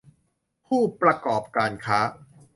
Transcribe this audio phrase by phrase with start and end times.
[0.67, 1.99] ผู้ประกอบการค้า